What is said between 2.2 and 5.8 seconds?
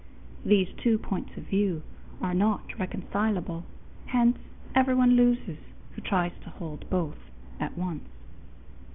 are not reconcilable; hence everyone loses